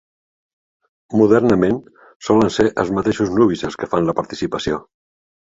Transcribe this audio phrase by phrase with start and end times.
[1.19, 1.77] Modernament
[2.29, 4.83] solen ser els mateixos nuvis els que fan la participació.